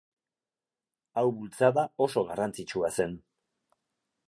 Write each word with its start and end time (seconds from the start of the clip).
Hau 1.21 1.25
bultzada 1.41 1.85
oso 2.07 2.25
garrantzitsua 2.31 2.93
zen. 3.01 3.17